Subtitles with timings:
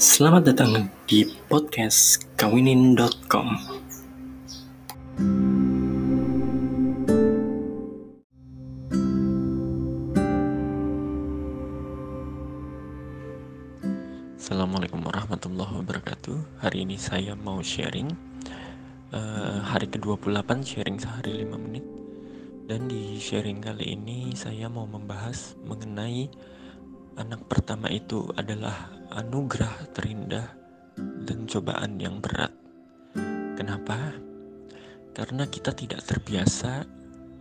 [0.00, 3.52] Selamat datang di podcast kawinin.com.
[14.40, 16.64] Assalamualaikum warahmatullahi wabarakatuh.
[16.64, 18.08] Hari ini saya mau sharing
[19.12, 21.84] uh, hari ke-28 sharing sehari 5 menit.
[22.64, 26.32] Dan di sharing kali ini saya mau membahas mengenai
[27.20, 30.48] anak pertama itu adalah anugerah terindah
[31.28, 32.48] dan cobaan yang berat.
[33.60, 34.16] Kenapa?
[35.12, 36.88] Karena kita tidak terbiasa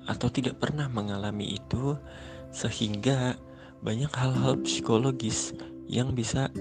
[0.04, 1.96] atau tidak pernah mengalami itu
[2.52, 3.40] sehingga
[3.80, 5.56] banyak hal-hal psikologis
[5.88, 6.52] yang bisa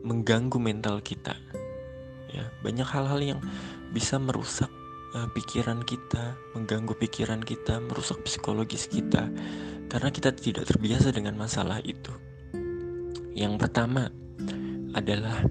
[0.00, 1.36] mengganggu mental kita.
[2.32, 3.40] Ya, banyak hal-hal yang
[3.92, 4.72] bisa merusak
[5.12, 9.28] uh, pikiran kita, mengganggu pikiran kita, merusak psikologis kita
[9.88, 12.27] karena kita tidak terbiasa dengan masalah itu.
[13.38, 14.10] Yang pertama
[14.98, 15.46] adalah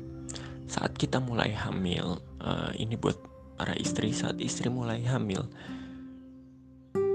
[0.67, 3.15] saat kita mulai hamil, uh, ini buat
[3.55, 5.47] para istri, saat istri mulai hamil,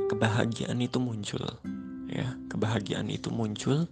[0.08, 1.44] kebahagiaan itu muncul,
[2.08, 3.84] ya, kebahagiaan itu muncul,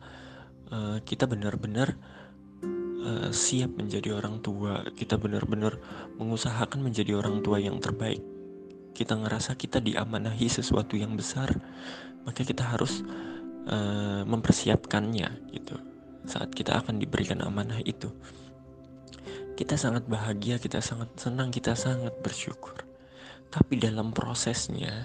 [0.73, 2.01] uh, kita benar-benar
[3.05, 5.77] uh, siap menjadi orang tua, kita benar-benar
[6.17, 8.25] mengusahakan menjadi orang tua yang terbaik.
[8.97, 11.53] Kita ngerasa kita diamanahi sesuatu yang besar,
[12.25, 13.05] maka kita harus
[13.69, 15.90] uh, mempersiapkannya, gitu
[16.27, 18.11] saat kita akan diberikan amanah itu.
[19.57, 22.81] Kita sangat bahagia, kita sangat senang, kita sangat bersyukur.
[23.53, 25.05] Tapi dalam prosesnya,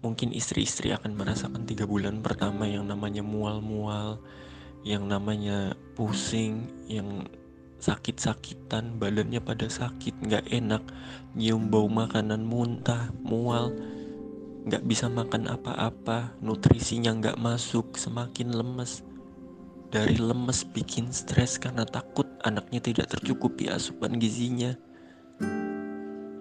[0.00, 4.24] mungkin istri-istri akan merasakan tiga bulan pertama yang namanya mual-mual,
[4.86, 7.28] yang namanya pusing, yang
[7.82, 10.82] sakit-sakitan, badannya pada sakit, nggak enak,
[11.34, 13.74] nyium bau makanan muntah, mual,
[14.64, 19.02] nggak bisa makan apa-apa, nutrisinya nggak masuk, semakin lemes
[19.92, 24.72] dari lemes bikin stres karena takut anaknya tidak tercukupi asupan gizinya.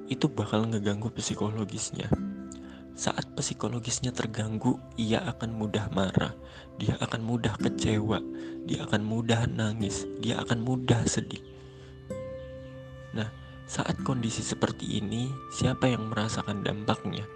[0.07, 2.07] Itu bakal ngeganggu psikologisnya.
[2.95, 6.31] Saat psikologisnya terganggu, ia akan mudah marah,
[6.79, 8.23] dia akan mudah kecewa,
[8.63, 11.43] dia akan mudah nangis, dia akan mudah sedih.
[13.11, 13.27] Nah,
[13.67, 17.27] saat kondisi seperti ini, siapa yang merasakan dampaknya?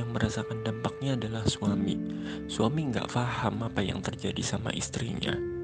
[0.00, 1.96] Yang merasakan dampaknya adalah suami.
[2.48, 5.57] Suami nggak paham apa yang terjadi sama istrinya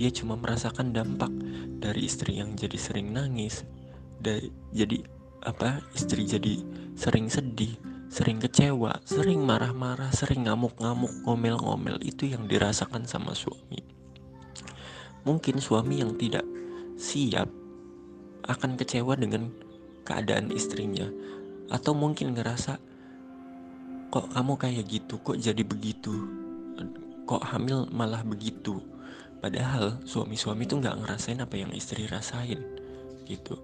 [0.00, 1.28] dia cuma merasakan dampak
[1.76, 3.68] dari istri yang jadi sering nangis
[4.16, 5.04] dari jadi
[5.44, 6.64] apa istri jadi
[6.96, 7.76] sering sedih
[8.08, 13.84] sering kecewa sering marah-marah sering ngamuk-ngamuk ngomel-ngomel itu yang dirasakan sama suami.
[15.28, 16.48] Mungkin suami yang tidak
[16.96, 17.52] siap
[18.48, 19.52] akan kecewa dengan
[20.08, 21.12] keadaan istrinya
[21.68, 22.80] atau mungkin ngerasa
[24.08, 25.20] kok kamu kayak gitu?
[25.20, 26.24] Kok jadi begitu?
[27.28, 28.80] Kok hamil malah begitu
[29.40, 32.60] Padahal suami-suami tuh nggak ngerasain apa yang istri rasain
[33.24, 33.56] gitu.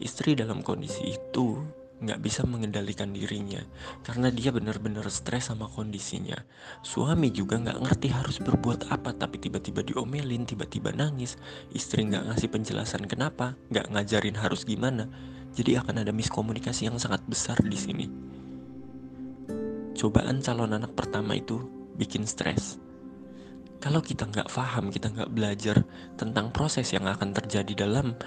[0.00, 1.60] Istri dalam kondisi itu
[1.98, 3.58] nggak bisa mengendalikan dirinya
[4.06, 6.38] karena dia benar-benar stres sama kondisinya.
[6.80, 11.36] Suami juga nggak ngerti harus berbuat apa tapi tiba-tiba diomelin, tiba-tiba nangis.
[11.76, 15.12] Istri nggak ngasih penjelasan kenapa, nggak ngajarin harus gimana.
[15.52, 18.06] Jadi akan ada miskomunikasi yang sangat besar di sini.
[19.98, 21.58] Cobaan calon anak pertama itu
[21.98, 22.78] bikin stres
[23.78, 25.86] kalau kita nggak paham, kita nggak belajar
[26.18, 28.18] tentang proses yang akan terjadi dalam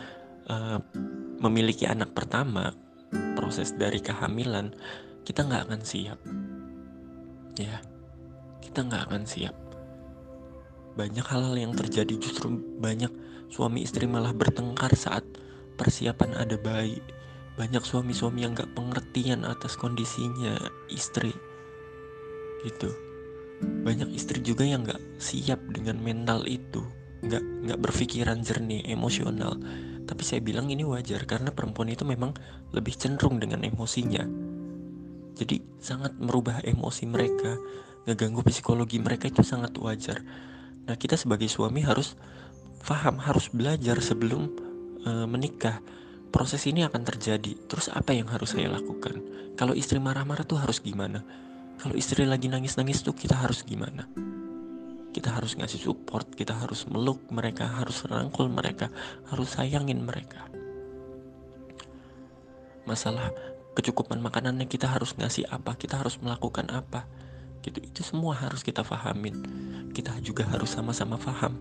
[0.47, 0.79] uh,
[1.43, 2.71] memiliki anak pertama,
[3.35, 4.71] proses dari kehamilan,
[5.27, 6.19] kita nggak akan siap.
[7.59, 7.83] Ya,
[8.63, 9.55] kita nggak akan siap.
[10.95, 13.11] Banyak hal-hal yang terjadi justru banyak
[13.51, 15.27] suami istri malah bertengkar saat
[15.75, 17.03] persiapan ada bayi.
[17.59, 20.55] Banyak suami-suami yang nggak pengertian atas kondisinya
[20.87, 21.35] istri,
[22.63, 23.10] gitu
[23.61, 26.81] banyak istri juga yang nggak siap dengan mental itu.
[27.21, 29.57] Nggak nggak berpikiran jernih emosional.
[30.05, 32.33] Tapi saya bilang ini wajar karena perempuan itu memang
[32.73, 34.25] lebih cenderung dengan emosinya.
[35.37, 37.57] Jadi sangat merubah emosi mereka
[38.05, 40.21] ngeganggu psikologi mereka itu sangat wajar.
[40.89, 42.17] Nah kita sebagai suami harus
[42.81, 44.49] paham harus belajar sebelum
[45.05, 45.81] uh, menikah.
[46.31, 47.59] Proses ini akan terjadi.
[47.67, 49.21] Terus apa yang harus saya lakukan?
[49.59, 51.21] Kalau istri marah-marah tuh harus gimana
[51.81, 54.05] kalau istri lagi nangis-nangis tuh kita harus gimana?
[55.09, 58.93] Kita harus ngasih support, kita harus meluk mereka, harus rangkul mereka,
[59.33, 60.45] harus sayangin mereka.
[62.85, 63.33] Masalah
[63.73, 67.09] kecukupan makanannya kita harus ngasih apa, kita harus melakukan apa.
[67.65, 69.41] Gitu, itu semua harus kita fahamin.
[69.89, 71.57] Kita juga harus sama-sama paham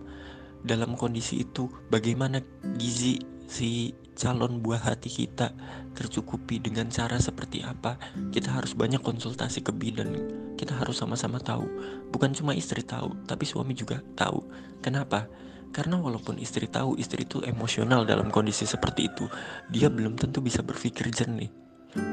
[0.61, 2.45] dalam kondisi itu bagaimana
[2.77, 3.17] gizi
[3.51, 5.51] si calon buah hati kita
[5.91, 7.99] tercukupi dengan cara seperti apa
[8.31, 10.15] kita harus banyak konsultasi ke bidan.
[10.55, 11.67] Kita harus sama-sama tahu.
[12.15, 14.39] Bukan cuma istri tahu tapi suami juga tahu.
[14.79, 15.27] Kenapa?
[15.75, 19.27] Karena walaupun istri tahu istri itu emosional dalam kondisi seperti itu.
[19.67, 21.51] Dia belum tentu bisa berpikir jernih.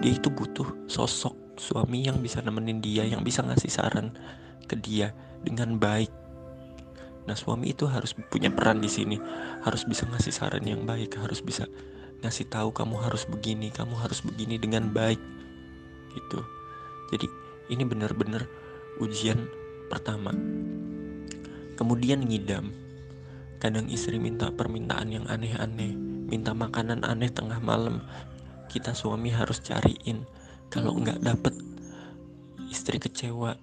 [0.03, 4.15] Dia itu butuh sosok suami yang bisa nemenin dia yang bisa ngasih saran
[4.67, 6.11] ke dia dengan baik
[7.29, 9.21] nah suami itu harus punya peran di sini
[9.69, 11.69] harus bisa ngasih saran yang baik harus bisa
[12.25, 15.21] ngasih tahu kamu harus begini kamu harus begini dengan baik
[16.17, 16.41] gitu
[17.13, 17.29] jadi
[17.69, 18.49] ini benar-benar
[19.05, 19.45] ujian
[19.93, 20.33] pertama
[21.77, 22.73] kemudian ngidam
[23.59, 25.91] Kadang istri minta permintaan yang aneh-aneh,
[26.31, 28.07] minta makanan aneh tengah malam.
[28.71, 30.23] Kita suami harus cariin.
[30.71, 31.59] Kalau nggak dapet,
[32.71, 33.59] istri kecewa.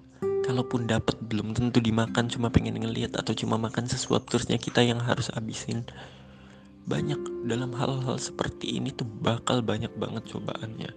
[0.46, 5.02] Kalaupun dapet belum tentu dimakan, cuma pengen ngeliat atau cuma makan sesuatu terusnya kita yang
[5.02, 5.82] harus habisin.
[6.86, 10.94] Banyak dalam hal-hal seperti ini tuh bakal banyak banget cobaannya.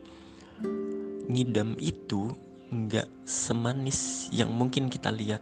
[1.32, 2.36] Ngidam itu
[2.68, 5.40] nggak semanis yang mungkin kita lihat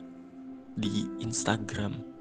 [0.78, 2.16] di Instagram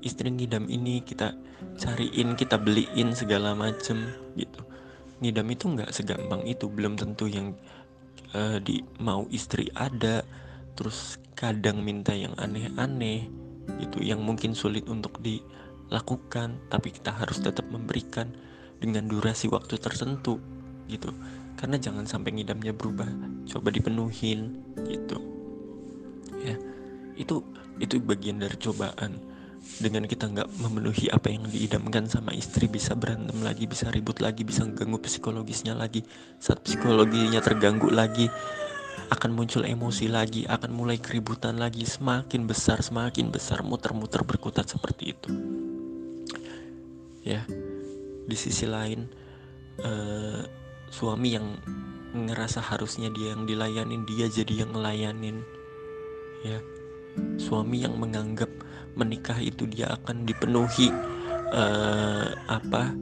[0.00, 1.36] istri ngidam ini kita
[1.76, 4.64] cariin kita beliin segala macem gitu
[5.20, 7.52] ngidam itu nggak segampang itu belum tentu yang
[8.34, 10.22] uh, di mau istri ada
[10.74, 13.28] terus kadang minta yang aneh-aneh
[13.80, 18.28] itu yang mungkin sulit untuk dilakukan tapi kita harus tetap memberikan
[18.80, 20.40] dengan durasi waktu tertentu
[20.88, 21.12] gitu.
[21.54, 23.08] Karena jangan sampai ngidamnya berubah
[23.44, 24.56] coba dipenuhin
[24.88, 25.20] gitu.
[26.40, 26.56] Ya
[27.20, 27.44] itu
[27.80, 29.29] itu bagian dari cobaan
[29.78, 34.42] dengan kita nggak memenuhi apa yang diidamkan sama istri bisa berantem lagi bisa ribut lagi
[34.42, 36.02] bisa ganggu psikologisnya lagi.
[36.42, 38.26] Saat psikologinya terganggu lagi
[39.10, 41.86] akan muncul emosi lagi akan mulai keributan lagi.
[41.86, 45.30] Semakin besar semakin besar muter-muter berkutat seperti itu.
[47.22, 47.46] Ya
[48.26, 49.06] di sisi lain
[49.82, 50.42] uh,
[50.90, 51.46] suami yang
[52.10, 55.40] ngerasa harusnya dia yang dilayanin dia jadi yang ngelayanin.
[56.42, 56.58] Ya
[57.40, 58.48] suami yang menganggap
[58.98, 60.90] menikah itu dia akan dipenuhi
[61.50, 62.94] uh, apa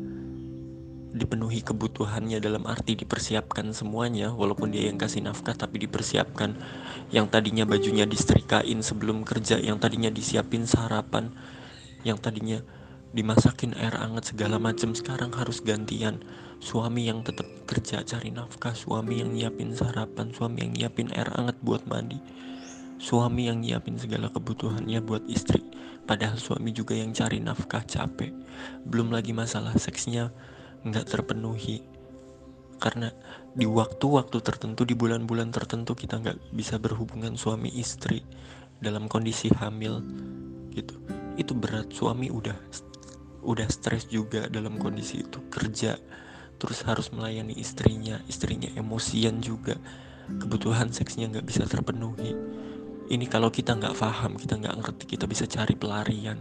[1.09, 6.55] dipenuhi kebutuhannya dalam arti dipersiapkan semuanya walaupun dia yang kasih nafkah tapi dipersiapkan.
[7.09, 11.33] Yang tadinya bajunya disetrikain sebelum kerja yang tadinya disiapin sarapan
[12.05, 12.61] yang tadinya
[13.17, 16.21] dimasakin air hangat segala macam sekarang harus gantian.
[16.61, 21.55] Suami yang tetap kerja cari nafkah suami yang nyiapin sarapan suami yang nyiapin air hangat
[21.63, 22.19] buat mandi
[22.99, 25.63] Suami yang nyiapin segala kebutuhannya buat istri
[26.09, 28.33] Padahal suami juga yang cari nafkah capek.
[28.89, 30.33] Belum lagi masalah seksnya
[30.81, 31.85] nggak terpenuhi.
[32.81, 33.13] Karena
[33.53, 38.25] di waktu-waktu tertentu di bulan-bulan tertentu kita nggak bisa berhubungan suami istri
[38.81, 40.01] Dalam kondisi hamil
[40.73, 40.97] gitu.
[41.37, 41.93] Itu berat.
[41.93, 42.57] Suami udah
[43.45, 45.45] udah stres juga dalam kondisi itu.
[45.53, 46.01] Kerja
[46.57, 48.17] terus harus melayani istrinya.
[48.33, 49.77] Istrinya emosian juga.
[50.25, 52.33] Kebutuhan seksnya nggak bisa terpenuhi
[53.09, 56.37] ini kalau kita nggak paham kita nggak ngerti kita bisa cari pelarian.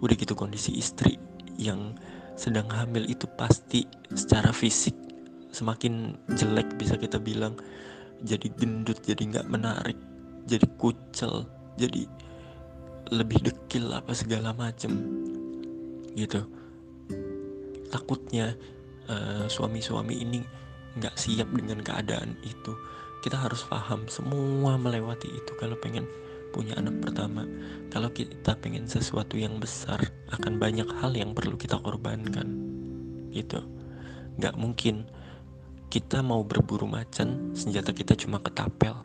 [0.00, 1.20] Udah gitu kondisi istri
[1.60, 1.92] yang
[2.38, 3.84] sedang hamil itu pasti
[4.14, 4.94] secara fisik
[5.52, 7.56] semakin jelek bisa kita bilang.
[8.24, 9.98] Jadi gendut jadi nggak menarik
[10.48, 11.44] jadi kucel
[11.76, 12.08] jadi
[13.12, 14.96] lebih dekil apa segala macem.
[16.16, 16.40] Gitu.
[17.92, 18.56] Takutnya
[19.12, 20.40] uh, suami-suami ini
[20.98, 22.72] nggak siap dengan keadaan itu
[23.22, 26.06] kita harus paham semua melewati itu kalau pengen
[26.50, 27.44] punya anak pertama.
[27.92, 30.00] Kalau kita pengen sesuatu yang besar
[30.32, 32.48] akan banyak hal yang perlu kita korbankan.
[33.32, 33.60] Gitu.
[34.40, 35.04] Nggak mungkin
[35.88, 38.96] kita mau berburu macan senjata kita cuma ketapel.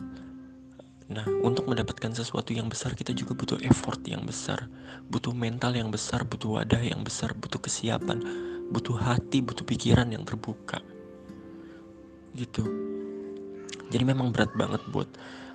[1.13, 4.71] Nah, untuk mendapatkan sesuatu yang besar kita juga butuh effort yang besar,
[5.11, 8.23] butuh mental yang besar, butuh wadah yang besar, butuh kesiapan,
[8.71, 10.79] butuh hati, butuh pikiran yang terbuka.
[12.33, 12.92] Gitu.
[13.93, 15.05] Jadi memang berat banget buat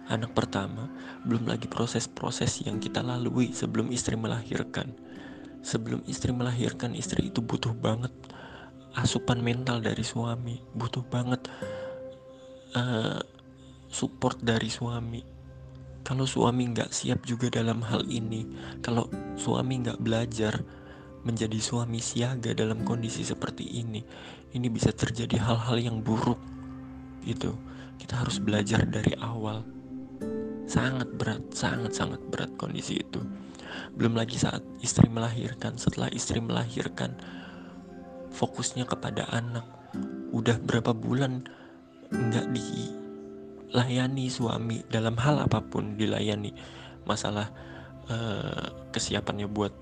[0.06, 0.86] anak pertama,
[1.26, 4.94] belum lagi proses-proses yang kita lalui sebelum istri melahirkan.
[5.66, 8.14] Sebelum istri melahirkan, istri itu butuh banget
[8.94, 11.50] asupan mental dari suami, butuh banget
[12.78, 13.18] uh,
[13.90, 15.20] support dari suami.
[16.06, 18.46] Kalau suami nggak siap juga dalam hal ini,
[18.80, 20.62] kalau suami nggak belajar
[21.26, 24.00] menjadi suami siaga dalam kondisi seperti ini,
[24.54, 26.38] ini bisa terjadi hal-hal yang buruk
[27.26, 27.52] gitu
[27.98, 29.66] kita harus belajar dari awal.
[30.64, 33.20] Sangat berat sangat sangat berat kondisi itu.
[33.98, 35.76] Belum lagi saat istri melahirkan.
[35.76, 37.18] Setelah istri melahirkan
[38.32, 39.66] fokusnya kepada anak.
[40.30, 41.44] Udah berapa bulan
[42.08, 46.54] nggak dilayani suami dalam hal apa pun dilayani.
[47.04, 47.50] Masalah
[48.08, 49.74] uh, kesiapannya buat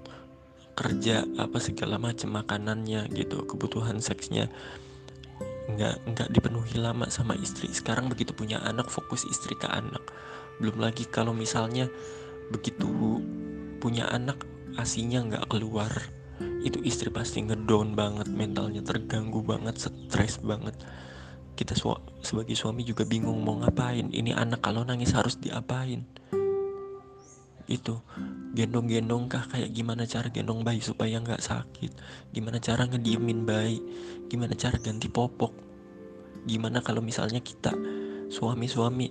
[0.76, 4.52] kerja apa segala macam makanannya gitu kebutuhan seksnya
[5.66, 7.70] nggak nggak dipenuhi lama sama istri.
[7.74, 10.02] Sekarang begitu punya anak fokus istri ke anak.
[10.62, 11.90] Belum lagi kalau misalnya
[12.54, 13.20] begitu
[13.82, 14.46] punya anak
[14.78, 15.90] asinya nggak keluar
[16.62, 20.74] itu istri pasti ngedown banget mentalnya terganggu banget stres banget.
[21.56, 21.88] Kita su
[22.20, 24.12] sebagai suami juga bingung mau ngapain.
[24.12, 26.04] Ini anak kalau nangis harus diapain
[27.68, 27.98] itu.
[28.56, 29.44] Gendong-gendong kah?
[29.46, 31.92] Kayak gimana cara gendong bayi supaya nggak sakit?
[32.32, 33.78] Gimana cara ngediemin bayi?
[34.30, 35.52] Gimana cara ganti popok?
[36.46, 37.74] Gimana kalau misalnya kita
[38.30, 39.10] suami-suami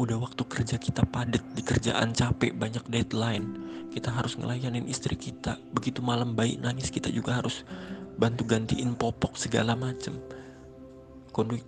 [0.00, 3.44] udah waktu kerja kita padat di kerjaan capek banyak deadline
[3.90, 5.58] kita harus ngelayanin istri kita.
[5.74, 7.66] Begitu malam bayi nangis kita juga harus
[8.16, 10.16] bantu gantiin popok segala macem.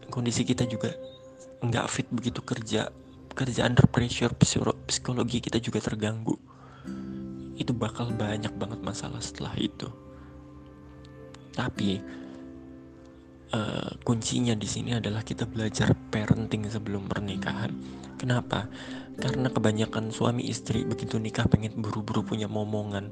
[0.08, 0.94] Kondisi kita juga
[1.62, 2.90] nggak fit begitu kerja
[3.32, 4.32] kerja under pressure
[4.86, 6.36] psikologi kita juga terganggu
[7.56, 9.88] itu bakal banyak banget masalah setelah itu
[11.52, 12.00] tapi
[13.52, 17.72] uh, kuncinya di sini adalah kita belajar parenting sebelum pernikahan
[18.22, 18.70] Kenapa?
[19.18, 23.10] Karena kebanyakan suami istri begitu nikah pengen buru-buru punya momongan.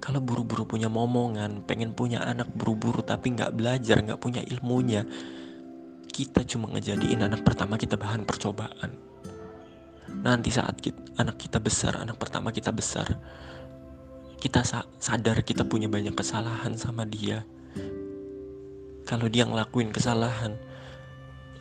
[0.00, 5.04] Kalau buru-buru punya momongan, pengen punya anak buru-buru tapi nggak belajar, nggak punya ilmunya,
[6.08, 8.96] kita cuma ngejadiin anak pertama kita bahan percobaan.
[10.22, 13.06] Nanti saat kita, anak kita besar, anak pertama kita besar,
[14.38, 17.46] kita sa sadar kita punya banyak kesalahan sama dia.
[19.06, 20.58] Kalau dia ngelakuin kesalahan,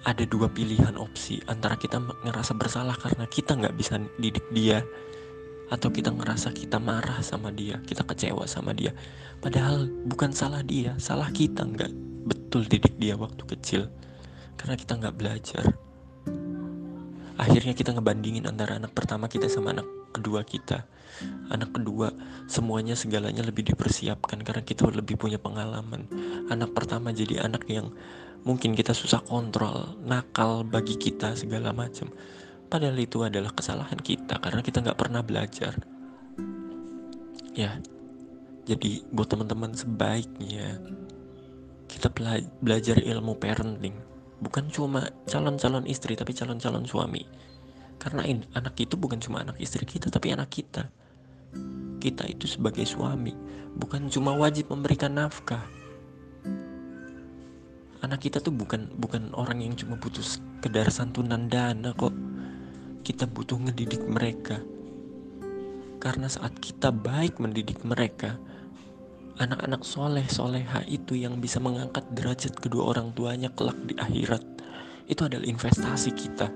[0.05, 1.41] ada dua pilihan opsi.
[1.45, 4.81] Antara kita ngerasa bersalah karena kita nggak bisa didik dia
[5.67, 8.95] atau kita ngerasa kita marah sama dia kita kecewa sama dia.
[9.43, 11.91] Padahal bukan salah dia salah kita nggak
[12.23, 13.81] betul didik dia waktu kecil.
[14.57, 15.86] Karena kita nggak belajar
[17.37, 20.85] akhirnya kita ngebandingin antara anak pertama kita sama anak kedua kita.
[21.49, 22.13] Anak kedua
[22.45, 26.05] semuanya segalanya lebih dipersiapkan karena kita lebih punya pengalaman.
[26.49, 27.93] Anak pertama jadi anak yang
[28.45, 32.09] mungkin kita susah kontrol nakal bagi kita segala macam.
[32.67, 35.73] Padahal itu adalah kesalahan kita karena kita nggak pernah belajar.
[37.57, 37.81] Ya
[38.67, 40.77] jadi buat teman-teman sebaiknya
[41.87, 42.11] kita
[42.59, 43.95] belajar ilmu parenting
[44.41, 47.25] bukan cuma calon-calon istri tapi calon-calon suami.
[47.97, 50.89] Karena ini, anak itu bukan cuma anak istri kita tapi anak kita.
[51.97, 53.33] Kita itu sebagai suami
[53.77, 55.65] bukan cuma wajib memberikan nafkah.
[58.05, 62.13] Anak kita tuh bukan bukan orang yang cuma butuh sekedar santunan dana kok.
[63.01, 64.61] Kita butuh ngedidik mereka.
[65.97, 68.37] Karena saat kita baik mendidik mereka
[69.37, 74.43] anak-anak soleh soleha itu yang bisa mengangkat derajat kedua orang tuanya kelak di akhirat
[75.07, 76.47] itu adalah investasi kita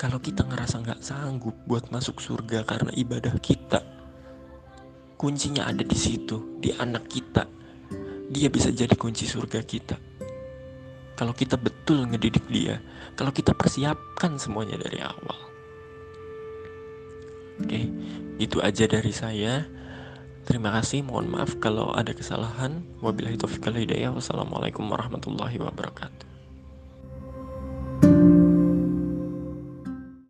[0.00, 3.82] kalau kita ngerasa nggak sanggup buat masuk surga karena ibadah kita
[5.20, 7.60] kuncinya ada di situ di anak kita
[8.30, 9.98] dia bisa jadi kunci surga kita.
[11.18, 12.78] Kalau kita betul ngedidik dia,
[13.18, 15.38] kalau kita persiapkan semuanya dari awal.
[17.60, 17.90] Oke,
[18.40, 19.66] itu aja dari saya.
[20.50, 22.82] Terima kasih, mohon maaf kalau ada kesalahan.
[22.98, 24.10] Wabillahi taufiq wal hidayah.
[24.10, 26.29] Wassalamualaikum warahmatullahi wabarakatuh.